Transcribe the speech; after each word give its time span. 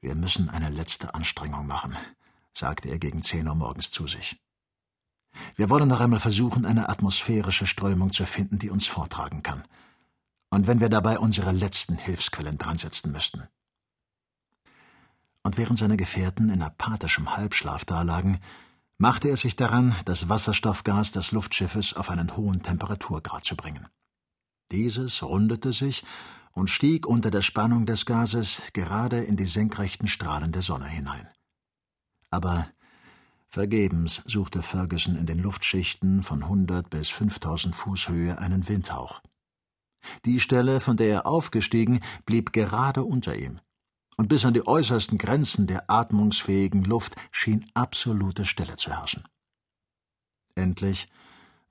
Wir 0.00 0.14
müssen 0.14 0.48
eine 0.48 0.70
letzte 0.70 1.14
Anstrengung 1.14 1.66
machen, 1.66 1.96
sagte 2.52 2.88
er 2.88 2.98
gegen 2.98 3.22
zehn 3.22 3.48
Uhr 3.48 3.54
morgens 3.54 3.90
zu 3.90 4.06
sich. 4.06 4.36
Wir 5.56 5.70
wollen 5.70 5.88
noch 5.88 6.00
einmal 6.00 6.20
versuchen, 6.20 6.64
eine 6.64 6.88
atmosphärische 6.88 7.66
Strömung 7.66 8.12
zu 8.12 8.24
finden, 8.24 8.58
die 8.58 8.70
uns 8.70 8.86
vortragen 8.86 9.42
kann. 9.42 9.66
Und 10.50 10.66
wenn 10.66 10.80
wir 10.80 10.88
dabei 10.88 11.18
unsere 11.18 11.52
letzten 11.52 11.96
Hilfsquellen 11.96 12.58
dransetzen 12.58 13.12
müssten. 13.12 13.42
Und 15.42 15.58
während 15.58 15.78
seine 15.78 15.96
Gefährten 15.96 16.48
in 16.48 16.62
apathischem 16.62 17.36
Halbschlaf 17.36 17.84
dalagen, 17.84 18.38
machte 18.98 19.28
er 19.28 19.36
sich 19.36 19.56
daran, 19.56 19.94
das 20.04 20.28
Wasserstoffgas 20.28 21.12
des 21.12 21.32
Luftschiffes 21.32 21.94
auf 21.94 22.10
einen 22.10 22.36
hohen 22.36 22.62
Temperaturgrad 22.62 23.44
zu 23.44 23.56
bringen. 23.56 23.86
Dieses 24.70 25.22
rundete 25.22 25.72
sich 25.72 26.04
und 26.58 26.70
stieg 26.70 27.06
unter 27.06 27.30
der 27.30 27.42
Spannung 27.42 27.86
des 27.86 28.04
Gases 28.04 28.60
gerade 28.72 29.22
in 29.22 29.36
die 29.36 29.46
senkrechten 29.46 30.08
Strahlen 30.08 30.50
der 30.50 30.62
Sonne 30.62 30.86
hinein. 30.86 31.28
Aber 32.30 32.68
vergebens 33.48 34.22
suchte 34.26 34.62
Ferguson 34.62 35.14
in 35.14 35.24
den 35.24 35.38
Luftschichten 35.38 36.22
von 36.22 36.48
hundert 36.48 36.90
bis 36.90 37.08
fünftausend 37.08 37.76
Fuß 37.76 38.08
Höhe 38.08 38.38
einen 38.38 38.68
Windhauch. 38.68 39.22
Die 40.24 40.40
Stelle, 40.40 40.80
von 40.80 40.96
der 40.96 41.08
er 41.08 41.26
aufgestiegen, 41.26 42.00
blieb 42.26 42.52
gerade 42.52 43.04
unter 43.04 43.36
ihm, 43.36 43.60
und 44.16 44.28
bis 44.28 44.44
an 44.44 44.54
die 44.54 44.66
äußersten 44.66 45.16
Grenzen 45.16 45.66
der 45.66 45.88
atmungsfähigen 45.88 46.82
Luft 46.84 47.14
schien 47.30 47.70
absolute 47.74 48.44
Stille 48.44 48.76
zu 48.76 48.90
herrschen. 48.90 49.24
Endlich 50.56 51.08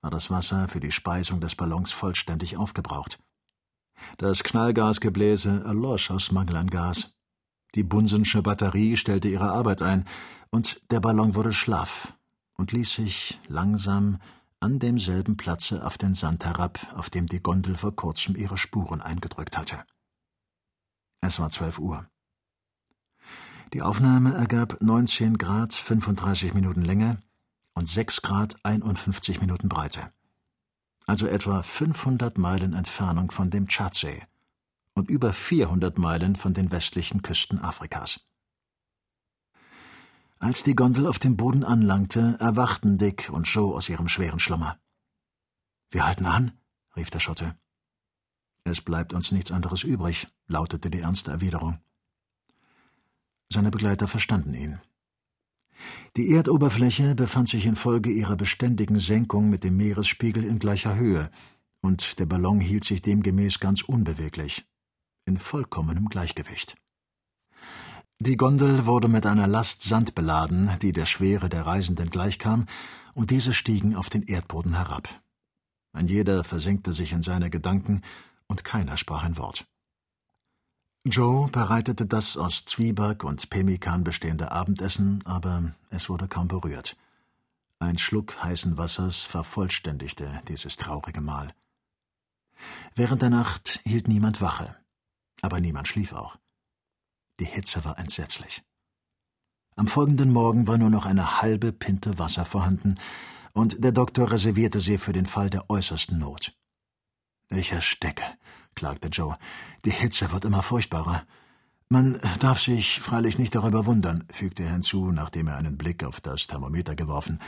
war 0.01 0.11
das 0.11 0.31
Wasser 0.31 0.69
für 0.69 0.79
die 0.79 0.91
Speisung 0.91 1.41
des 1.41 1.55
Ballons 1.55 1.91
vollständig 1.91 2.55
aufgebraucht. 2.55 3.19
Das 4.17 4.43
Knallgasgebläse 4.43 5.63
erlosch 5.65 6.11
aus 6.11 6.31
Mangel 6.31 6.57
an 6.57 6.67
Gas. 6.67 7.13
Die 7.75 7.83
Bunsensche 7.83 8.41
Batterie 8.41 8.97
stellte 8.97 9.27
ihre 9.27 9.51
Arbeit 9.51 9.81
ein, 9.81 10.05
und 10.49 10.81
der 10.91 10.99
Ballon 10.99 11.35
wurde 11.35 11.53
schlaff 11.53 12.13
und 12.55 12.71
ließ 12.71 12.93
sich 12.93 13.39
langsam 13.47 14.19
an 14.59 14.79
demselben 14.79 15.37
Platze 15.37 15.85
auf 15.85 15.97
den 15.97 16.15
Sand 16.15 16.45
herab, 16.45 16.79
auf 16.95 17.09
dem 17.09 17.27
die 17.27 17.41
Gondel 17.41 17.75
vor 17.75 17.95
kurzem 17.95 18.35
ihre 18.35 18.57
Spuren 18.57 19.01
eingedrückt 19.01 19.57
hatte. 19.57 19.83
Es 21.21 21.39
war 21.39 21.49
zwölf 21.49 21.79
Uhr. 21.79 22.07
Die 23.73 23.81
Aufnahme 23.81 24.33
ergab 24.33 24.81
19 24.81 25.37
Grad 25.37 25.73
35 25.73 26.53
Minuten 26.53 26.81
Länge 26.81 27.21
und 27.73 27.89
6 27.89 28.21
Grad 28.21 28.55
51 28.63 29.41
Minuten 29.41 29.67
Breite. 29.67 30.11
Also 31.07 31.25
etwa 31.25 31.63
500 31.63 32.37
Meilen 32.37 32.73
Entfernung 32.73 33.31
von 33.31 33.49
dem 33.49 33.67
Tschadsee 33.67 34.21
und 34.93 35.09
über 35.09 35.33
400 35.33 35.97
Meilen 35.97 36.35
von 36.35 36.53
den 36.53 36.69
westlichen 36.69 37.21
Küsten 37.21 37.59
Afrikas. 37.59 38.19
Als 40.39 40.63
die 40.63 40.75
Gondel 40.75 41.07
auf 41.07 41.17
dem 41.17 41.35
Boden 41.35 41.63
anlangte, 41.63 42.37
erwachten 42.39 42.97
Dick 42.97 43.29
und 43.31 43.47
Joe 43.47 43.75
aus 43.75 43.89
ihrem 43.89 44.07
schweren 44.07 44.39
Schlummer. 44.39 44.77
Wir 45.89 46.05
halten 46.05 46.25
an, 46.25 46.51
rief 46.95 47.09
der 47.09 47.19
Schotte. 47.19 47.57
Es 48.63 48.81
bleibt 48.81 49.13
uns 49.13 49.31
nichts 49.31 49.51
anderes 49.51 49.83
übrig, 49.83 50.27
lautete 50.47 50.89
die 50.89 50.99
ernste 50.99 51.31
Erwiderung. 51.31 51.79
Seine 53.49 53.71
Begleiter 53.71 54.07
verstanden 54.07 54.53
ihn. 54.53 54.81
Die 56.15 56.31
Erdoberfläche 56.31 57.15
befand 57.15 57.49
sich 57.49 57.65
infolge 57.65 58.09
ihrer 58.09 58.35
beständigen 58.35 58.99
Senkung 58.99 59.49
mit 59.49 59.63
dem 59.63 59.77
Meeresspiegel 59.77 60.43
in 60.43 60.59
gleicher 60.59 60.95
Höhe, 60.95 61.29
und 61.81 62.19
der 62.19 62.25
Ballon 62.25 62.59
hielt 62.59 62.83
sich 62.83 63.01
demgemäß 63.01 63.59
ganz 63.59 63.81
unbeweglich, 63.83 64.65
in 65.25 65.37
vollkommenem 65.37 66.09
Gleichgewicht. 66.09 66.75
Die 68.19 68.35
Gondel 68.35 68.87
wurde 68.87 69.07
mit 69.07 69.27
einer 69.27 69.45
Last 69.45 69.83
Sand 69.83 70.15
beladen, 70.15 70.71
die 70.81 70.91
der 70.91 71.05
Schwere 71.05 71.49
der 71.49 71.67
Reisenden 71.67 72.09
gleichkam, 72.09 72.65
und 73.13 73.29
diese 73.29 73.53
stiegen 73.53 73.95
auf 73.95 74.09
den 74.09 74.23
Erdboden 74.23 74.75
herab. 74.75 75.07
Ein 75.93 76.07
jeder 76.07 76.43
versenkte 76.43 76.93
sich 76.93 77.11
in 77.11 77.21
seine 77.21 77.51
Gedanken, 77.51 78.01
und 78.47 78.63
keiner 78.63 78.97
sprach 78.97 79.23
ein 79.23 79.37
Wort. 79.37 79.67
Joe 81.05 81.49
bereitete 81.49 82.05
das 82.05 82.37
aus 82.37 82.65
Zwieback 82.65 83.23
und 83.23 83.49
Pemmikan 83.49 84.03
bestehende 84.03 84.51
Abendessen, 84.51 85.25
aber 85.25 85.73
es 85.89 86.09
wurde 86.09 86.27
kaum 86.27 86.47
berührt. 86.47 86.97
Ein 87.79 87.97
Schluck 87.97 88.43
heißen 88.43 88.77
Wassers 88.77 89.21
vervollständigte 89.21 90.41
dieses 90.47 90.77
traurige 90.77 91.21
Mahl. 91.21 91.53
Während 92.95 93.21
der 93.21 93.29
Nacht 93.29 93.79
hielt 93.85 94.07
niemand 94.07 94.41
Wache, 94.41 94.75
aber 95.41 95.59
niemand 95.59 95.87
schlief 95.87 96.13
auch. 96.13 96.37
Die 97.39 97.45
Hitze 97.45 97.85
war 97.85 97.99
entsetzlich. 97.99 98.63
Am 99.75 99.87
folgenden 99.87 100.31
Morgen 100.31 100.67
war 100.67 100.79
nur 100.79 100.89
noch 100.89 101.05
eine 101.05 101.41
halbe 101.41 101.71
Pinte 101.71 102.17
Wasser 102.17 102.45
vorhanden, 102.45 102.95
und 103.53 103.83
der 103.83 103.91
Doktor 103.91 104.31
reservierte 104.31 104.79
sie 104.79 104.97
für 104.97 105.13
den 105.13 105.25
Fall 105.25 105.49
der 105.49 105.69
äußersten 105.69 106.17
Not. 106.17 106.55
Ich 107.49 107.71
ersticke, 107.71 108.23
klagte 108.77 109.09
Joe. 109.09 109.35
Die 109.83 109.91
Hitze 109.91 110.31
wird 110.31 110.45
immer 110.45 110.63
furchtbarer. 110.63 111.23
Man 111.89 112.19
darf 112.39 112.61
sich 112.61 113.01
freilich 113.01 113.37
nicht 113.37 113.55
darüber 113.55 113.85
wundern, 113.85 114.25
fügte 114.31 114.63
er 114.63 114.71
hinzu, 114.71 115.11
nachdem 115.11 115.47
er 115.47 115.57
einen 115.57 115.77
Blick 115.77 116.03
auf 116.03 116.21
das 116.21 116.47
Thermometer 116.47 116.95
geworfen. 116.95 117.39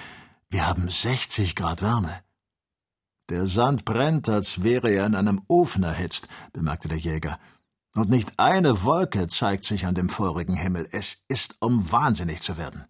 Wir 0.50 0.67
haben 0.67 0.90
60 0.90 1.56
Grad 1.56 1.81
Wärme. 1.81 2.22
Der 3.29 3.45
Sand 3.45 3.85
brennt, 3.85 4.28
als 4.28 4.63
wäre 4.63 4.90
er 4.90 5.06
in 5.06 5.16
einem 5.16 5.41
Ofen 5.47 5.84
erhitzt, 5.84 6.28
bemerkte 6.51 6.88
der 6.88 6.97
Jäger. 6.97 7.40
Und 7.94 8.09
nicht 8.09 8.40
eine 8.40 8.84
Wolke 8.84 9.28
zeigt 9.28 9.66
sich 9.66 9.85
an 9.85 9.94
dem 9.94 10.09
feurigen 10.09 10.56
Himmel. 10.56 10.88
Es 10.91 11.23
ist, 11.28 11.57
um 11.59 11.91
wahnsinnig 11.91 12.41
zu 12.41 12.57
werden. 12.57 12.85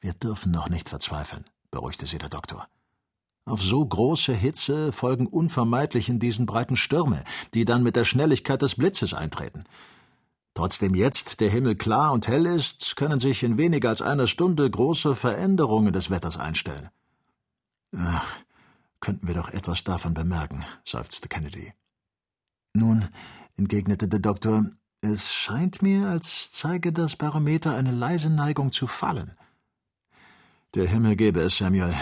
Wir 0.00 0.12
dürfen 0.12 0.52
noch 0.52 0.68
nicht 0.68 0.88
verzweifeln, 0.88 1.44
beruhigte 1.70 2.06
sie 2.06 2.18
der 2.18 2.28
Doktor. 2.28 2.68
Auf 3.46 3.62
so 3.62 3.84
große 3.84 4.32
Hitze 4.32 4.90
folgen 4.90 5.26
unvermeidlich 5.26 6.08
in 6.08 6.18
diesen 6.18 6.46
breiten 6.46 6.76
Stürme, 6.76 7.24
die 7.52 7.66
dann 7.66 7.82
mit 7.82 7.94
der 7.94 8.04
Schnelligkeit 8.04 8.62
des 8.62 8.76
Blitzes 8.76 9.12
eintreten. 9.12 9.64
Trotzdem 10.54 10.94
jetzt 10.94 11.40
der 11.40 11.50
Himmel 11.50 11.74
klar 11.74 12.12
und 12.12 12.26
hell 12.26 12.46
ist, 12.46 12.96
können 12.96 13.18
sich 13.18 13.42
in 13.42 13.58
weniger 13.58 13.90
als 13.90 14.00
einer 14.00 14.28
Stunde 14.28 14.70
große 14.70 15.14
Veränderungen 15.14 15.92
des 15.92 16.10
Wetters 16.10 16.38
einstellen. 16.38 16.88
Ach, 17.96 18.24
könnten 19.00 19.26
wir 19.26 19.34
doch 19.34 19.50
etwas 19.50 19.84
davon 19.84 20.14
bemerken, 20.14 20.64
seufzte 20.84 21.28
Kennedy. 21.28 21.74
Nun, 22.72 23.08
entgegnete 23.56 24.08
der 24.08 24.20
Doktor, 24.20 24.64
es 25.02 25.34
scheint 25.34 25.82
mir, 25.82 26.08
als 26.08 26.50
zeige 26.50 26.92
das 26.92 27.16
Barometer 27.16 27.74
eine 27.74 27.92
leise 27.92 28.30
Neigung 28.30 28.72
zu 28.72 28.86
fallen. 28.86 29.32
Der 30.74 30.88
Himmel 30.88 31.16
gebe 31.16 31.40
es, 31.40 31.58
Samuel. 31.58 31.94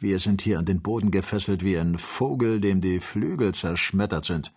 Wir 0.00 0.20
sind 0.20 0.42
hier 0.42 0.60
an 0.60 0.64
den 0.64 0.80
Boden 0.80 1.10
gefesselt 1.10 1.64
wie 1.64 1.76
ein 1.76 1.98
Vogel, 1.98 2.60
dem 2.60 2.80
die 2.80 3.00
Flügel 3.00 3.52
zerschmettert 3.52 4.24
sind. 4.24 4.52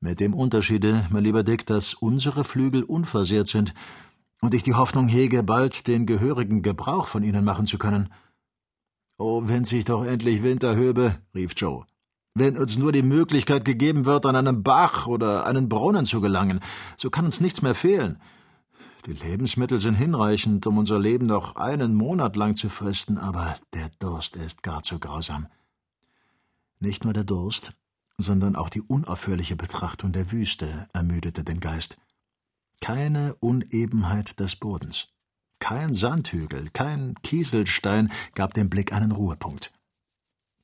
Mit 0.00 0.18
dem 0.18 0.34
Unterschiede, 0.34 1.06
mein 1.10 1.22
lieber 1.22 1.44
Dick, 1.44 1.66
dass 1.66 1.94
unsere 1.94 2.42
Flügel 2.42 2.82
unversehrt 2.82 3.46
sind 3.46 3.74
und 4.40 4.54
ich 4.54 4.64
die 4.64 4.74
Hoffnung 4.74 5.06
hege, 5.06 5.44
bald 5.44 5.86
den 5.86 6.04
gehörigen 6.04 6.62
Gebrauch 6.62 7.06
von 7.06 7.22
ihnen 7.22 7.44
machen 7.44 7.66
zu 7.66 7.78
können. 7.78 8.12
Oh, 9.18 9.42
wenn 9.46 9.64
sich 9.64 9.84
doch 9.84 10.04
endlich 10.04 10.42
Winter 10.42 10.74
höbe, 10.74 11.16
rief 11.32 11.52
Joe. 11.56 11.84
Wenn 12.34 12.56
uns 12.56 12.76
nur 12.76 12.90
die 12.90 13.02
Möglichkeit 13.02 13.64
gegeben 13.64 14.04
wird, 14.04 14.26
an 14.26 14.34
einen 14.34 14.64
Bach 14.64 15.06
oder 15.06 15.46
einen 15.46 15.68
Brunnen 15.68 16.06
zu 16.06 16.20
gelangen, 16.20 16.58
so 16.96 17.08
kann 17.08 17.24
uns 17.24 17.40
nichts 17.40 17.62
mehr 17.62 17.74
fehlen. 17.76 18.20
Die 19.08 19.14
Lebensmittel 19.14 19.80
sind 19.80 19.94
hinreichend, 19.94 20.66
um 20.66 20.76
unser 20.76 20.98
Leben 20.98 21.24
noch 21.24 21.56
einen 21.56 21.94
Monat 21.94 22.36
lang 22.36 22.56
zu 22.56 22.68
fristen, 22.68 23.16
aber 23.16 23.54
der 23.72 23.88
Durst 23.98 24.36
ist 24.36 24.62
gar 24.62 24.82
zu 24.82 24.98
grausam. 24.98 25.46
Nicht 26.78 27.04
nur 27.04 27.14
der 27.14 27.24
Durst, 27.24 27.72
sondern 28.18 28.54
auch 28.54 28.68
die 28.68 28.82
unaufhörliche 28.82 29.56
Betrachtung 29.56 30.12
der 30.12 30.30
Wüste 30.30 30.90
ermüdete 30.92 31.42
den 31.42 31.58
Geist. 31.58 31.96
Keine 32.82 33.34
Unebenheit 33.36 34.40
des 34.40 34.56
Bodens, 34.56 35.08
kein 35.58 35.94
Sandhügel, 35.94 36.68
kein 36.74 37.14
Kieselstein 37.22 38.12
gab 38.34 38.52
dem 38.52 38.68
Blick 38.68 38.92
einen 38.92 39.12
Ruhepunkt. 39.12 39.72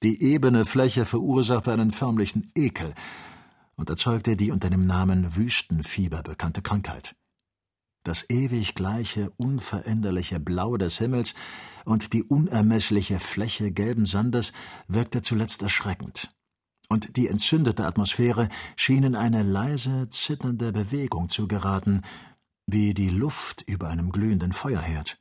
Die 0.03 0.23
ebene 0.23 0.67
Fläche 0.67 1.07
verursachte 1.07 1.73
einen 1.73 1.93
förmlichen 1.93 2.53
Ekel 2.55 2.95
und 3.77 3.89
erzeugte 3.89 4.37
die 4.37 4.51
unter 4.51 4.69
dem 4.69 4.87
Namen 4.87 5.35
Wüstenfieber 5.35 6.23
bekannte 6.23 6.61
Krankheit 6.61 7.17
das 8.05 8.29
ewig 8.31 8.75
gleiche, 8.75 9.33
unveränderliche 9.37 10.39
Blau 10.39 10.77
des 10.77 10.99
Himmels 10.99 11.35
und 11.85 12.13
die 12.13 12.23
unermessliche 12.23 13.19
Fläche 13.19 13.73
gelben 13.73 14.07
Sandes 14.07 14.53
wirkte 14.87 15.23
zuletzt 15.23 15.63
erschreckend, 15.63 16.35
und 16.89 17.17
die 17.17 17.29
entzündete 17.29 17.85
Atmosphäre 17.85 18.49
schien 18.77 19.03
in 19.03 19.17
eine 19.17 19.43
leise, 19.43 20.09
zitternde 20.11 20.73
Bewegung 20.73 21.29
zu 21.29 21.49
geraten, 21.49 22.03
wie 22.67 22.95
die 22.95 23.11
Luft 23.11 23.63
über 23.67 23.89
einem 23.89 24.13
glühenden 24.13 24.53
Feuerherd. 24.53 25.19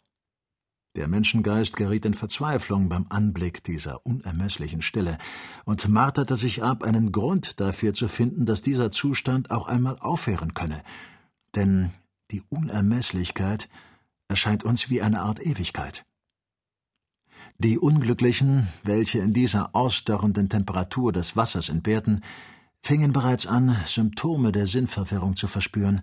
Der 0.95 1.07
Menschengeist 1.07 1.75
geriet 1.75 2.05
in 2.05 2.13
Verzweiflung 2.13 2.87
beim 2.87 3.07
Anblick 3.09 3.63
dieser 3.63 4.05
unermesslichen 4.05 4.83
Stille 4.83 5.17
und 5.65 5.89
marterte 5.89 6.35
sich 6.35 6.61
ab, 6.61 6.83
einen 6.83 7.11
Grund 7.11 7.59
dafür 7.59 7.95
zu 7.95 8.07
finden, 8.07 8.45
dass 8.45 8.61
dieser 8.61 8.91
Zustand 8.91 9.49
auch 9.49 9.67
einmal 9.67 9.97
aufhören 9.99 10.53
könne, 10.53 10.83
denn 11.55 11.91
Die 12.33 12.41
Unermesslichkeit 12.49 13.69
erscheint 14.27 14.63
uns 14.63 14.89
wie 14.89 15.03
eine 15.03 15.21
Art 15.21 15.39
Ewigkeit. 15.39 16.03
Die 17.59 17.77
Unglücklichen, 17.77 18.69
welche 18.83 19.19
in 19.19 19.33
dieser 19.33 19.75
ausdörrenden 19.75 20.49
Temperatur 20.49 21.13
des 21.13 21.35
Wassers 21.35 21.69
entbehrten, 21.69 22.21
fingen 22.81 23.13
bereits 23.13 23.45
an, 23.45 23.77
Symptome 23.85 24.51
der 24.51 24.65
Sinnverwirrung 24.65 25.35
zu 25.35 25.45
verspüren, 25.45 26.01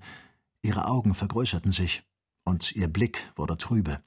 ihre 0.62 0.86
Augen 0.86 1.14
vergrößerten 1.14 1.72
sich, 1.72 2.04
und 2.44 2.76
ihr 2.76 2.86
Blick 2.86 3.32
wurde 3.34 3.56
trübe. 3.56 4.00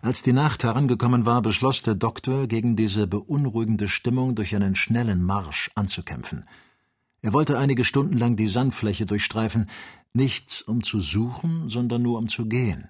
Als 0.00 0.22
die 0.22 0.32
Nacht 0.32 0.62
herangekommen 0.62 1.26
war, 1.26 1.42
beschloss 1.42 1.82
der 1.82 1.96
Doktor, 1.96 2.46
gegen 2.46 2.76
diese 2.76 3.08
beunruhigende 3.08 3.88
Stimmung 3.88 4.36
durch 4.36 4.54
einen 4.54 4.76
schnellen 4.76 5.24
Marsch 5.24 5.72
anzukämpfen. 5.74 6.44
Er 7.20 7.32
wollte 7.32 7.58
einige 7.58 7.82
Stunden 7.82 8.16
lang 8.16 8.36
die 8.36 8.46
Sandfläche 8.46 9.06
durchstreifen, 9.06 9.66
nicht 10.14 10.62
um 10.66 10.82
zu 10.82 11.00
suchen, 11.00 11.68
sondern 11.68 12.02
nur 12.02 12.18
um 12.18 12.28
zu 12.28 12.46
gehen. 12.46 12.88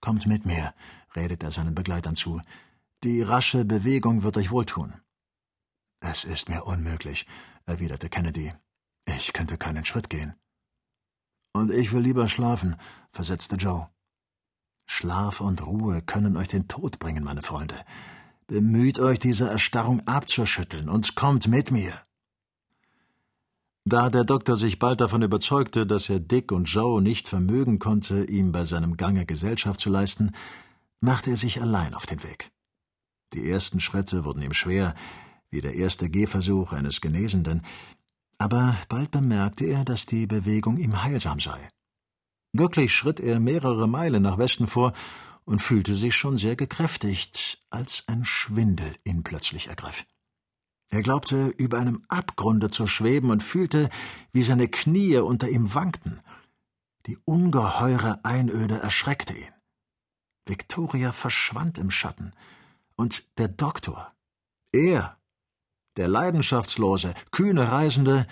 Kommt 0.00 0.26
mit 0.26 0.46
mir, 0.46 0.74
redet 1.14 1.42
er 1.42 1.50
seinen 1.50 1.74
Begleitern 1.74 2.14
zu. 2.14 2.40
Die 3.02 3.22
rasche 3.22 3.64
Bewegung 3.64 4.22
wird 4.22 4.36
euch 4.36 4.50
wohltun. 4.50 4.94
Es 6.00 6.24
ist 6.24 6.48
mir 6.48 6.64
unmöglich, 6.64 7.26
erwiderte 7.66 8.08
Kennedy. 8.08 8.52
Ich 9.06 9.32
könnte 9.32 9.58
keinen 9.58 9.84
Schritt 9.84 10.08
gehen. 10.08 10.34
Und 11.52 11.70
ich 11.70 11.92
will 11.92 12.02
lieber 12.02 12.28
schlafen, 12.28 12.76
versetzte 13.12 13.56
Joe. 13.56 13.88
Schlaf 14.86 15.40
und 15.40 15.66
Ruhe 15.66 16.02
können 16.02 16.36
euch 16.36 16.48
den 16.48 16.68
Tod 16.68 16.98
bringen, 16.98 17.24
meine 17.24 17.42
Freunde. 17.42 17.84
Bemüht 18.46 18.98
euch, 18.98 19.18
diese 19.18 19.48
Erstarrung 19.48 20.06
abzuschütteln 20.06 20.88
und 20.88 21.14
kommt 21.14 21.48
mit 21.48 21.70
mir. 21.70 21.94
Da 23.86 24.08
der 24.08 24.24
Doktor 24.24 24.56
sich 24.56 24.78
bald 24.78 25.02
davon 25.02 25.20
überzeugte, 25.20 25.86
dass 25.86 26.08
er 26.08 26.18
Dick 26.18 26.52
und 26.52 26.64
Joe 26.64 27.02
nicht 27.02 27.28
vermögen 27.28 27.78
konnte, 27.78 28.24
ihm 28.24 28.50
bei 28.50 28.64
seinem 28.64 28.96
Gange 28.96 29.26
Gesellschaft 29.26 29.78
zu 29.78 29.90
leisten, 29.90 30.32
machte 31.00 31.30
er 31.30 31.36
sich 31.36 31.60
allein 31.60 31.92
auf 31.92 32.06
den 32.06 32.22
Weg. 32.22 32.50
Die 33.34 33.46
ersten 33.46 33.80
Schritte 33.80 34.24
wurden 34.24 34.40
ihm 34.40 34.54
schwer, 34.54 34.94
wie 35.50 35.60
der 35.60 35.74
erste 35.74 36.08
Gehversuch 36.08 36.72
eines 36.72 37.02
Genesenden, 37.02 37.60
aber 38.38 38.74
bald 38.88 39.10
bemerkte 39.10 39.66
er, 39.66 39.84
dass 39.84 40.06
die 40.06 40.26
Bewegung 40.26 40.78
ihm 40.78 41.02
heilsam 41.02 41.38
sei. 41.38 41.68
Wirklich 42.54 42.94
schritt 42.94 43.20
er 43.20 43.38
mehrere 43.38 43.86
Meilen 43.86 44.22
nach 44.22 44.38
Westen 44.38 44.66
vor 44.66 44.94
und 45.44 45.60
fühlte 45.60 45.94
sich 45.94 46.16
schon 46.16 46.38
sehr 46.38 46.56
gekräftigt, 46.56 47.62
als 47.68 48.04
ein 48.06 48.24
Schwindel 48.24 48.94
ihn 49.04 49.22
plötzlich 49.24 49.68
ergriff. 49.68 50.06
Er 50.94 51.02
glaubte, 51.02 51.48
über 51.48 51.80
einem 51.80 52.04
Abgrunde 52.06 52.70
zu 52.70 52.86
schweben 52.86 53.30
und 53.30 53.42
fühlte, 53.42 53.90
wie 54.30 54.44
seine 54.44 54.68
Knie 54.68 55.16
unter 55.16 55.48
ihm 55.48 55.74
wankten. 55.74 56.20
Die 57.06 57.18
ungeheure 57.24 58.24
Einöde 58.24 58.78
erschreckte 58.78 59.36
ihn. 59.36 59.52
Victoria 60.46 61.10
verschwand 61.10 61.78
im 61.78 61.90
Schatten, 61.90 62.32
und 62.94 63.24
der 63.38 63.48
Doktor, 63.48 64.14
er, 64.70 65.18
der 65.96 66.06
leidenschaftslose, 66.06 67.14
kühne 67.32 67.72
Reisende, 67.72 68.28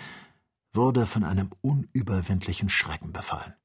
wurde 0.71 1.05
von 1.05 1.25
einem 1.25 1.49
unüberwindlichen 1.59 2.69
Schrecken 2.69 3.11
befallen. 3.11 3.55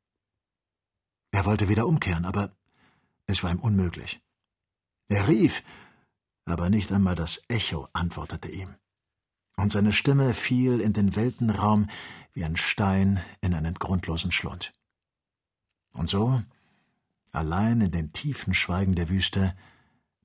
Er 1.30 1.44
wollte 1.44 1.68
wieder 1.68 1.86
umkehren, 1.86 2.24
aber 2.24 2.50
es 3.26 3.44
war 3.44 3.52
ihm 3.52 3.60
unmöglich. 3.60 4.20
Er 5.06 5.28
rief, 5.28 5.62
aber 6.46 6.68
nicht 6.68 6.90
einmal 6.90 7.14
das 7.14 7.40
Echo 7.46 7.86
antwortete 7.92 8.50
ihm. 8.50 8.74
Und 9.58 9.72
seine 9.72 9.92
Stimme 9.92 10.34
fiel 10.34 10.80
in 10.80 10.92
den 10.92 11.16
Weltenraum 11.16 11.88
wie 12.32 12.44
ein 12.44 12.56
Stein 12.56 13.20
in 13.40 13.54
einen 13.54 13.74
grundlosen 13.74 14.30
Schlund. 14.30 14.72
Und 15.94 16.08
so, 16.08 16.40
allein 17.32 17.80
in 17.80 17.90
den 17.90 18.12
tiefen 18.12 18.54
Schweigen 18.54 18.94
der 18.94 19.08
Wüste, 19.08 19.56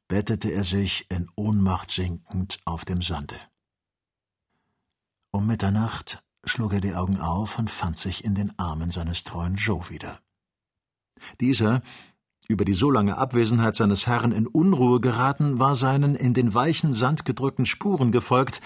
bettete 0.07 0.51
er 0.51 0.63
sich 0.63 1.09
in 1.09 1.31
Ohnmacht 1.35 1.89
sinkend 1.89 2.59
auf 2.65 2.85
dem 2.85 3.01
Sande. 3.01 3.35
Um 5.31 5.47
Mitternacht 5.47 6.23
schlug 6.45 6.73
er 6.73 6.81
die 6.81 6.93
Augen 6.93 7.17
auf 7.17 7.57
und 7.57 7.71
fand 7.71 7.97
sich 7.97 8.23
in 8.23 8.35
den 8.35 8.57
Armen 8.59 8.91
seines 8.91 9.23
treuen 9.23 9.55
Joe 9.55 9.89
wieder. 9.89 10.19
Dieser, 11.41 11.81
über 12.47 12.65
die 12.65 12.75
so 12.75 12.91
lange 12.91 13.17
Abwesenheit 13.17 13.75
seines 13.75 14.05
Herrn 14.05 14.31
in 14.31 14.45
Unruhe 14.45 14.99
geraten, 14.99 15.57
war 15.57 15.75
seinen 15.75 16.13
in 16.13 16.35
den 16.35 16.53
weichen 16.53 16.93
Sand 16.93 17.25
gedrückten 17.25 17.65
Spuren 17.65 18.11
gefolgt 18.11 18.61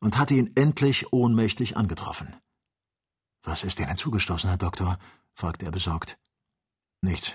und 0.00 0.18
hatte 0.18 0.34
ihn 0.34 0.50
endlich 0.56 1.12
ohnmächtig 1.12 1.76
angetroffen. 1.76 2.36
Was 3.42 3.64
ist 3.64 3.78
Ihnen 3.80 3.96
zugestoßen, 3.96 4.48
Herr 4.48 4.58
Doktor? 4.58 4.98
fragte 5.32 5.66
er 5.66 5.70
besorgt. 5.70 6.18
Nichts, 7.00 7.32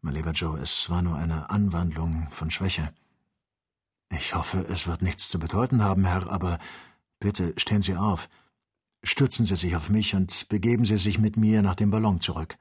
mein 0.00 0.14
lieber 0.14 0.32
Joe, 0.32 0.58
es 0.58 0.90
war 0.90 1.02
nur 1.02 1.16
eine 1.16 1.50
Anwandlung 1.50 2.28
von 2.30 2.50
Schwäche. 2.50 2.92
Ich 4.10 4.34
hoffe, 4.34 4.66
es 4.68 4.86
wird 4.86 5.02
nichts 5.02 5.28
zu 5.28 5.38
bedeuten 5.38 5.82
haben, 5.82 6.04
Herr, 6.04 6.28
aber 6.30 6.58
bitte 7.20 7.54
stehen 7.56 7.82
Sie 7.82 7.96
auf. 7.96 8.28
Stützen 9.04 9.46
Sie 9.46 9.56
sich 9.56 9.76
auf 9.76 9.88
mich 9.88 10.14
und 10.14 10.48
begeben 10.48 10.84
Sie 10.84 10.96
sich 10.96 11.18
mit 11.18 11.36
mir 11.36 11.62
nach 11.62 11.74
dem 11.74 11.90
Ballon 11.90 12.20
zurück 12.20 12.56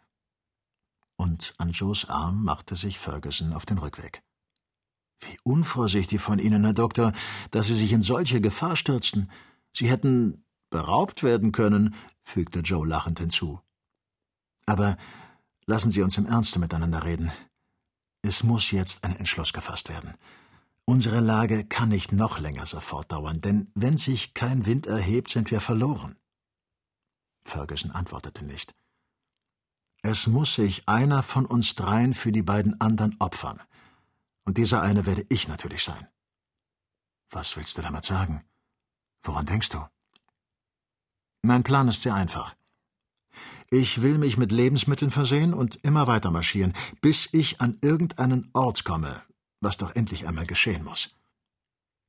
und 1.22 1.54
an 1.60 1.70
Joes 1.70 2.10
Arm 2.10 2.44
machte 2.44 2.76
sich 2.76 2.98
Ferguson 2.98 3.54
auf 3.54 3.68
den 3.68 3.78
Rückweg. 3.78 4.24
Wie 5.22 5.38
unvorsichtig 5.44 6.20
von 6.20 6.40
Ihnen, 6.40 6.64
Herr 6.64 6.74
Doktor, 6.74 7.14
dass 7.52 7.68
Sie 7.68 7.76
sich 7.76 7.92
in 7.92 8.02
solche 8.02 8.42
Gefahr 8.42 8.76
stürzten. 8.76 9.30
Sie 9.74 9.90
hätten 9.90 10.44
beraubt 10.70 11.24
werden 11.24 11.52
können, 11.52 11.96
fügte 12.24 12.60
Joe 12.60 12.88
lachend 12.88 13.20
hinzu. 13.20 13.60
Aber 14.66 14.98
lassen 15.66 15.92
Sie 15.92 16.02
uns 16.02 16.18
im 16.18 16.26
Ernste 16.26 16.60
miteinander 16.60 17.04
reden. 17.04 17.32
Es 18.22 18.44
muss 18.44 18.72
jetzt 18.72 19.04
ein 19.04 19.16
Entschluss 19.16 19.54
gefasst 19.54 19.90
werden. 19.90 20.14
Unsere 20.86 21.20
Lage 21.20 21.64
kann 21.64 21.90
nicht 21.90 22.12
noch 22.12 22.40
länger 22.40 22.66
so 22.66 22.80
fortdauern, 22.80 23.42
denn 23.42 23.72
wenn 23.76 23.98
sich 23.98 24.34
kein 24.34 24.66
Wind 24.66 24.88
erhebt, 24.88 25.30
sind 25.30 25.52
wir 25.52 25.62
verloren. 25.62 26.16
Ferguson 27.44 27.92
antwortete 27.92 28.44
nicht. 28.44 28.76
Es 30.04 30.28
muss 30.28 30.56
sich 30.56 30.88
einer 30.90 31.22
von 31.22 31.46
uns 31.46 31.76
dreien 31.76 32.14
für 32.14 32.32
die 32.32 32.42
beiden 32.42 32.82
anderen 32.82 33.16
opfern. 33.20 33.62
Und 34.46 34.58
dieser 34.58 34.82
eine 34.82 35.06
werde 35.06 35.26
ich 35.30 35.48
natürlich 35.48 35.84
sein. 35.84 36.08
Was 37.30 37.56
willst 37.56 37.78
du 37.78 37.82
damit 37.82 38.06
sagen? 38.06 38.44
Woran 39.24 39.46
denkst 39.46 39.70
du? 39.70 39.86
Mein 41.42 41.64
Plan 41.64 41.88
ist 41.88 42.02
sehr 42.02 42.14
einfach. 42.14 42.56
Ich 43.70 44.02
will 44.02 44.18
mich 44.18 44.38
mit 44.38 44.52
Lebensmitteln 44.52 45.12
versehen 45.12 45.54
und 45.54 45.78
immer 45.84 46.06
weiter 46.06 46.30
marschieren, 46.30 46.74
bis 47.00 47.30
ich 47.32 47.62
an 47.62 47.78
irgendeinen 47.82 48.50
Ort 48.54 48.84
komme, 48.84 49.22
was 49.62 49.78
doch 49.78 49.96
endlich 49.96 50.28
einmal 50.28 50.46
geschehen 50.46 50.84
muss. 50.84 51.16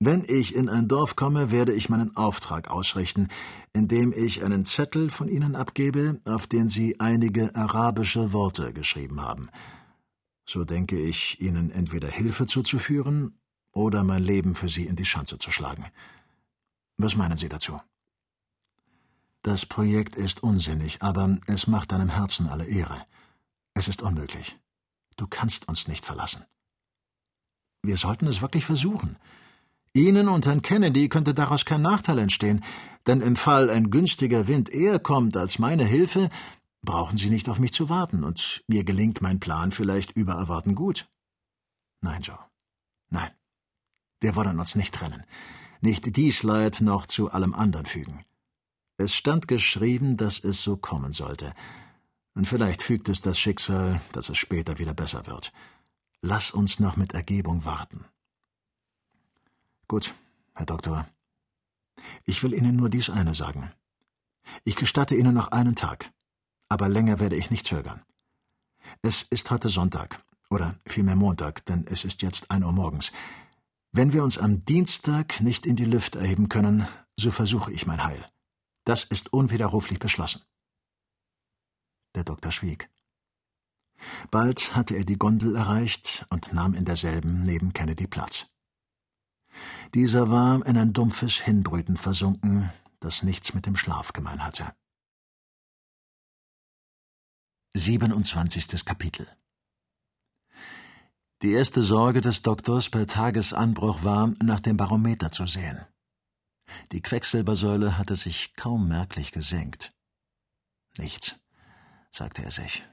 Wenn 0.00 0.24
ich 0.24 0.56
in 0.56 0.68
ein 0.68 0.88
Dorf 0.88 1.14
komme, 1.14 1.52
werde 1.52 1.72
ich 1.72 1.88
meinen 1.88 2.16
Auftrag 2.16 2.68
ausrichten, 2.72 3.28
indem 3.72 4.12
ich 4.12 4.42
einen 4.42 4.64
Zettel 4.64 5.10
von 5.10 5.28
Ihnen 5.28 5.54
abgebe, 5.54 6.20
auf 6.24 6.48
den 6.48 6.68
Sie 6.68 6.98
einige 6.98 7.54
arabische 7.54 8.32
Worte 8.32 8.72
geschrieben 8.72 9.22
haben. 9.22 9.48
So 10.44 10.64
denke 10.64 10.98
ich, 10.98 11.40
Ihnen 11.40 11.70
entweder 11.70 12.08
Hilfe 12.08 12.46
zuzuführen 12.46 13.38
oder 13.72 14.04
mein 14.04 14.22
Leben 14.22 14.54
für 14.54 14.68
Sie 14.68 14.86
in 14.86 14.96
die 14.96 15.04
Schanze 15.04 15.38
zu 15.38 15.50
schlagen. 15.50 15.86
Was 16.96 17.16
meinen 17.16 17.38
Sie 17.38 17.48
dazu? 17.48 17.80
Das 19.42 19.66
Projekt 19.66 20.14
ist 20.14 20.42
unsinnig, 20.42 21.02
aber 21.02 21.38
es 21.46 21.66
macht 21.66 21.90
deinem 21.92 22.10
Herzen 22.10 22.46
alle 22.46 22.64
Ehre. 22.64 23.04
Es 23.74 23.88
ist 23.88 24.02
unmöglich. 24.02 24.58
Du 25.16 25.26
kannst 25.26 25.68
uns 25.68 25.88
nicht 25.88 26.04
verlassen. 26.04 26.44
Wir 27.82 27.96
sollten 27.96 28.26
es 28.26 28.40
wirklich 28.40 28.64
versuchen. 28.64 29.16
Ihnen 29.94 30.28
und 30.28 30.46
Herrn 30.46 30.62
Kennedy 30.62 31.08
könnte 31.08 31.34
daraus 31.34 31.64
kein 31.64 31.82
Nachteil 31.82 32.18
entstehen, 32.18 32.62
denn 33.06 33.20
im 33.20 33.36
Fall 33.36 33.68
ein 33.68 33.90
günstiger 33.90 34.46
Wind 34.46 34.70
eher 34.70 34.98
kommt 34.98 35.36
als 35.36 35.58
meine 35.58 35.84
Hilfe, 35.84 36.30
brauchen 36.82 37.16
Sie 37.16 37.30
nicht 37.30 37.48
auf 37.48 37.58
mich 37.58 37.72
zu 37.72 37.88
warten, 37.88 38.24
und 38.24 38.62
mir 38.66 38.84
gelingt 38.84 39.22
mein 39.22 39.40
Plan 39.40 39.72
vielleicht 39.72 40.12
über 40.12 40.34
Erwarten 40.34 40.74
gut. 40.74 41.08
Nein, 42.00 42.22
Joe. 42.22 42.38
Nein. 43.08 43.30
Wir 44.20 44.36
wollen 44.36 44.58
uns 44.60 44.74
nicht 44.74 44.94
trennen. 44.94 45.24
Nicht 45.80 46.16
dies 46.16 46.42
Leid 46.42 46.80
noch 46.80 47.06
zu 47.06 47.30
allem 47.30 47.54
anderen 47.54 47.86
fügen. 47.86 48.24
Es 48.96 49.14
stand 49.14 49.48
geschrieben, 49.48 50.16
dass 50.16 50.38
es 50.38 50.62
so 50.62 50.76
kommen 50.76 51.12
sollte. 51.12 51.52
Und 52.34 52.46
vielleicht 52.46 52.82
fügt 52.82 53.08
es 53.08 53.20
das 53.20 53.38
Schicksal, 53.38 54.00
dass 54.12 54.28
es 54.28 54.38
später 54.38 54.78
wieder 54.78 54.94
besser 54.94 55.26
wird. 55.26 55.52
Lass 56.20 56.50
uns 56.52 56.78
noch 56.78 56.96
mit 56.96 57.12
Ergebung 57.14 57.64
warten. 57.64 58.04
Gut, 59.88 60.14
Herr 60.54 60.66
Doktor. 60.66 61.06
Ich 62.24 62.42
will 62.42 62.54
Ihnen 62.54 62.76
nur 62.76 62.88
dies 62.88 63.10
eine 63.10 63.34
sagen. 63.34 63.72
Ich 64.64 64.76
gestatte 64.76 65.16
Ihnen 65.16 65.34
noch 65.34 65.48
einen 65.48 65.74
Tag, 65.74 66.12
aber 66.72 66.88
länger 66.88 67.20
werde 67.20 67.36
ich 67.36 67.50
nicht 67.50 67.66
zögern. 67.66 68.00
Es 69.02 69.26
ist 69.28 69.50
heute 69.50 69.68
Sonntag, 69.68 70.24
oder 70.48 70.80
vielmehr 70.86 71.16
Montag, 71.16 71.66
denn 71.66 71.84
es 71.86 72.02
ist 72.02 72.22
jetzt 72.22 72.50
ein 72.50 72.64
Uhr 72.64 72.72
morgens. 72.72 73.12
Wenn 73.92 74.14
wir 74.14 74.24
uns 74.24 74.38
am 74.38 74.64
Dienstag 74.64 75.42
nicht 75.42 75.66
in 75.66 75.76
die 75.76 75.84
Lüfte 75.84 76.18
erheben 76.18 76.48
können, 76.48 76.88
so 77.14 77.30
versuche 77.30 77.70
ich 77.70 77.86
mein 77.86 78.02
Heil. 78.02 78.24
Das 78.84 79.04
ist 79.04 79.34
unwiderruflich 79.34 79.98
beschlossen. 79.98 80.40
Der 82.14 82.24
Doktor 82.24 82.52
schwieg. 82.52 82.88
Bald 84.30 84.74
hatte 84.74 84.96
er 84.96 85.04
die 85.04 85.18
Gondel 85.18 85.54
erreicht 85.54 86.24
und 86.30 86.54
nahm 86.54 86.72
in 86.72 86.86
derselben 86.86 87.42
neben 87.42 87.74
Kennedy 87.74 88.06
Platz. 88.06 88.46
Dieser 89.92 90.30
war 90.30 90.64
in 90.64 90.78
ein 90.78 90.94
dumpfes 90.94 91.34
Hinbrüten 91.34 91.98
versunken, 91.98 92.72
das 92.98 93.22
nichts 93.22 93.52
mit 93.52 93.66
dem 93.66 93.76
Schlaf 93.76 94.14
gemein 94.14 94.42
hatte. 94.42 94.72
27. 97.74 98.84
Kapitel 98.84 99.26
Die 101.40 101.52
erste 101.52 101.80
Sorge 101.80 102.20
des 102.20 102.42
Doktors 102.42 102.90
bei 102.90 103.06
Tagesanbruch 103.06 104.04
war, 104.04 104.34
nach 104.42 104.60
dem 104.60 104.76
Barometer 104.76 105.32
zu 105.32 105.46
sehen. 105.46 105.80
Die 106.92 107.00
Quecksilbersäule 107.00 107.96
hatte 107.96 108.14
sich 108.14 108.54
kaum 108.56 108.88
merklich 108.88 109.32
gesenkt. 109.32 109.94
Nichts, 110.98 111.40
sagte 112.10 112.42
er 112.44 112.50
sich. 112.50 112.84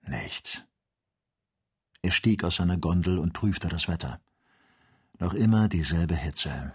Nichts. 0.00 0.62
Er 2.00 2.10
stieg 2.10 2.42
aus 2.42 2.56
seiner 2.56 2.78
Gondel 2.78 3.18
und 3.18 3.34
prüfte 3.34 3.68
das 3.68 3.86
Wetter. 3.86 4.18
Noch 5.18 5.34
immer 5.34 5.68
dieselbe 5.68 6.16
Hitze, 6.16 6.72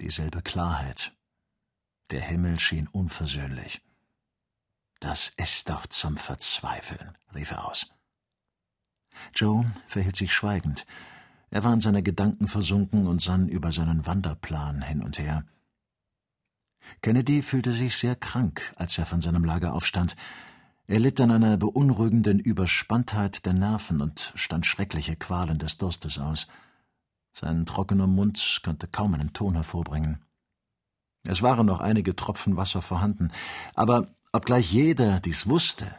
dieselbe 0.00 0.42
Klarheit. 0.42 1.12
Der 2.10 2.20
Himmel 2.20 2.60
schien 2.60 2.86
unversöhnlich. 2.86 3.82
Das 5.00 5.32
ist 5.36 5.70
doch 5.70 5.86
zum 5.86 6.16
Verzweifeln, 6.16 7.16
rief 7.34 7.50
er 7.50 7.66
aus. 7.66 7.86
Joe 9.34 9.70
verhielt 9.86 10.16
sich 10.16 10.32
schweigend. 10.32 10.86
Er 11.50 11.64
war 11.64 11.72
in 11.72 11.80
seine 11.80 12.02
Gedanken 12.02 12.48
versunken 12.48 13.06
und 13.06 13.20
sann 13.20 13.48
über 13.48 13.72
seinen 13.72 14.06
Wanderplan 14.06 14.82
hin 14.82 15.02
und 15.02 15.18
her. 15.18 15.44
Kennedy 17.02 17.42
fühlte 17.42 17.72
sich 17.72 17.96
sehr 17.96 18.14
krank, 18.14 18.74
als 18.76 18.96
er 18.98 19.06
von 19.06 19.20
seinem 19.20 19.44
Lager 19.44 19.74
aufstand. 19.74 20.16
Er 20.86 21.00
litt 21.00 21.20
an 21.20 21.30
einer 21.30 21.56
beunruhigenden 21.56 22.38
Überspanntheit 22.38 23.46
der 23.46 23.52
Nerven 23.54 24.00
und 24.00 24.32
stand 24.34 24.66
schreckliche 24.66 25.16
Qualen 25.16 25.58
des 25.58 25.78
Durstes 25.78 26.18
aus. 26.18 26.46
Sein 27.32 27.64
trockener 27.64 28.06
Mund 28.06 28.60
konnte 28.64 28.86
kaum 28.86 29.14
einen 29.14 29.32
Ton 29.32 29.54
hervorbringen. 29.54 30.24
Es 31.24 31.42
waren 31.42 31.66
noch 31.66 31.80
einige 31.80 32.16
Tropfen 32.16 32.56
Wasser 32.56 32.82
vorhanden, 32.82 33.30
aber 33.74 34.08
obgleich 34.32 34.72
jeder 34.72 35.20
dies 35.20 35.46
wusste, 35.48 35.94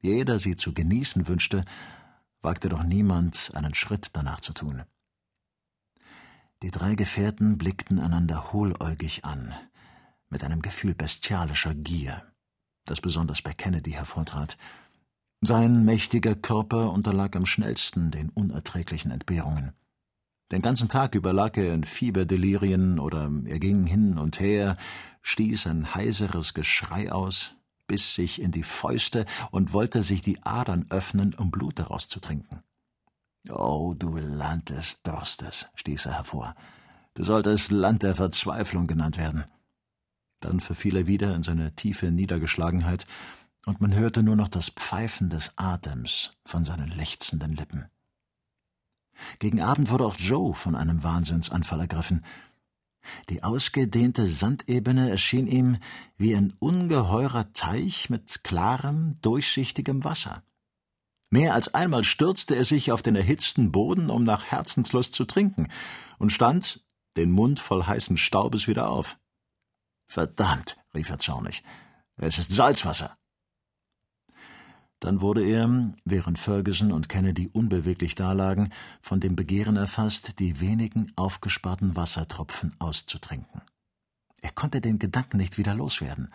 jeder 0.00 0.38
sie 0.38 0.56
zu 0.56 0.72
genießen 0.72 1.28
wünschte, 1.28 1.64
wagte 2.42 2.68
doch 2.68 2.82
niemand, 2.82 3.50
einen 3.54 3.74
Schritt 3.74 4.10
danach 4.12 4.40
zu 4.40 4.52
tun. 4.52 4.84
Die 6.62 6.70
drei 6.70 6.94
Gefährten 6.94 7.58
blickten 7.58 7.98
einander 7.98 8.52
hohläugig 8.52 9.24
an, 9.24 9.54
mit 10.28 10.42
einem 10.44 10.62
Gefühl 10.62 10.94
bestialischer 10.94 11.74
Gier 11.74 12.22
das 12.86 13.00
besonders 13.00 13.42
bei 13.42 13.52
Kennedy 13.52 13.90
hervortrat. 13.90 14.56
Sein 15.42 15.84
mächtiger 15.84 16.34
Körper 16.34 16.92
unterlag 16.92 17.36
am 17.36 17.44
schnellsten 17.44 18.10
den 18.10 18.30
unerträglichen 18.30 19.10
Entbehrungen. 19.10 19.72
Den 20.50 20.62
ganzen 20.62 20.88
Tag 20.88 21.14
über 21.14 21.32
lag 21.32 21.56
er 21.56 21.74
in 21.74 21.84
Fieberdelirien 21.84 22.98
oder 23.00 23.30
er 23.44 23.58
ging 23.58 23.84
hin 23.84 24.16
und 24.16 24.40
her, 24.40 24.76
stieß 25.22 25.66
ein 25.66 25.94
heiseres 25.94 26.54
Geschrei 26.54 27.10
aus, 27.12 27.55
biss 27.86 28.14
sich 28.14 28.40
in 28.40 28.52
die 28.52 28.62
Fäuste 28.62 29.26
und 29.50 29.72
wollte 29.72 30.02
sich 30.02 30.22
die 30.22 30.42
Adern 30.42 30.86
öffnen, 30.90 31.34
um 31.34 31.50
Blut 31.50 31.78
daraus 31.78 32.08
zu 32.08 32.20
trinken. 32.20 32.62
Oh, 33.48 33.94
du 33.96 34.16
Land 34.16 34.70
des 34.70 35.02
Durstes, 35.02 35.68
stieß 35.76 36.06
er 36.06 36.14
hervor. 36.14 36.54
Du 37.14 37.24
solltest 37.24 37.70
Land 37.70 38.02
der 38.02 38.16
Verzweiflung 38.16 38.86
genannt 38.86 39.18
werden. 39.18 39.44
Dann 40.40 40.60
verfiel 40.60 40.96
er 40.96 41.06
wieder 41.06 41.34
in 41.34 41.42
seine 41.42 41.74
tiefe 41.74 42.10
Niedergeschlagenheit, 42.10 43.06
und 43.64 43.80
man 43.80 43.94
hörte 43.94 44.22
nur 44.22 44.36
noch 44.36 44.48
das 44.48 44.70
Pfeifen 44.70 45.28
des 45.28 45.52
Atems 45.56 46.32
von 46.44 46.64
seinen 46.64 46.88
lechzenden 46.88 47.52
Lippen. 47.52 47.86
Gegen 49.38 49.60
Abend 49.60 49.90
wurde 49.90 50.06
auch 50.06 50.16
Joe 50.16 50.54
von 50.54 50.74
einem 50.74 51.02
Wahnsinnsanfall 51.02 51.80
ergriffen. 51.80 52.24
Die 53.28 53.42
ausgedehnte 53.42 54.26
Sandebene 54.26 55.10
erschien 55.10 55.46
ihm 55.46 55.78
wie 56.16 56.34
ein 56.34 56.54
ungeheurer 56.58 57.52
Teich 57.52 58.10
mit 58.10 58.44
klarem, 58.44 59.18
durchsichtigem 59.22 60.04
Wasser. 60.04 60.42
Mehr 61.30 61.54
als 61.54 61.74
einmal 61.74 62.04
stürzte 62.04 62.54
er 62.54 62.64
sich 62.64 62.92
auf 62.92 63.02
den 63.02 63.16
erhitzten 63.16 63.72
Boden, 63.72 64.10
um 64.10 64.24
nach 64.24 64.44
Herzenslust 64.44 65.14
zu 65.14 65.24
trinken, 65.24 65.68
und 66.18 66.30
stand, 66.30 66.84
den 67.16 67.30
Mund 67.30 67.60
voll 67.60 67.84
heißen 67.84 68.16
Staubes, 68.16 68.68
wieder 68.68 68.88
auf. 68.88 69.18
Verdammt, 70.06 70.76
rief 70.94 71.10
er 71.10 71.18
zornig. 71.18 71.62
Es 72.16 72.38
ist 72.38 72.52
Salzwasser. 72.52 73.16
Dann 75.00 75.20
wurde 75.20 75.44
er, 75.44 75.92
während 76.04 76.38
Ferguson 76.38 76.90
und 76.90 77.08
Kennedy 77.08 77.48
unbeweglich 77.52 78.14
dalagen, 78.14 78.72
von 79.02 79.20
dem 79.20 79.36
Begehren 79.36 79.76
erfasst, 79.76 80.38
die 80.38 80.60
wenigen 80.60 81.12
aufgesparten 81.16 81.96
Wassertropfen 81.96 82.74
auszutrinken. 82.78 83.60
Er 84.40 84.52
konnte 84.52 84.80
den 84.80 84.98
Gedanken 84.98 85.36
nicht 85.36 85.58
wieder 85.58 85.74
loswerden 85.74 86.30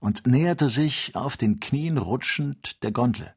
und 0.00 0.26
näherte 0.26 0.68
sich 0.68 1.14
auf 1.14 1.36
den 1.36 1.60
Knien 1.60 1.98
rutschend 1.98 2.82
der 2.82 2.90
Gondel. 2.90 3.34